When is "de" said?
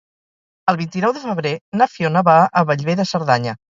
1.17-1.21, 3.03-3.07